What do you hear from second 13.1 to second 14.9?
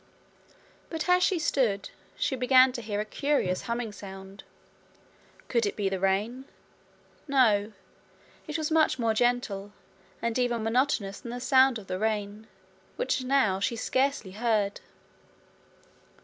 now she scarcely heard.